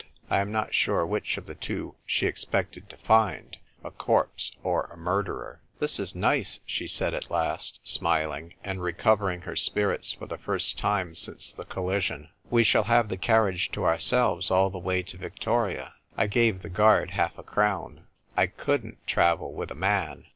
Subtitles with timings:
[0.31, 4.85] I am not sure which of the two she expected to find— a corpse or
[4.85, 5.61] a murderer.
[5.77, 10.79] "This is nice," she said at last, smiling, and recovering her spirits for the first
[10.79, 15.17] time since the collision." We shall have the carriage to ourselves all the way to
[15.17, 15.93] Victoria.
[16.17, 18.07] I gave the guard half a crown.
[18.35, 20.25] I couldnt travel with a man.